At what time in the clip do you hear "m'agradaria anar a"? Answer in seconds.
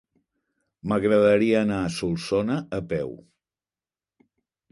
0.91-1.91